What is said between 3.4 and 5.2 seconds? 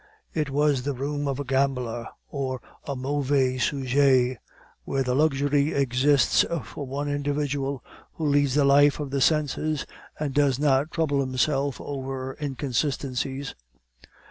sujet, where the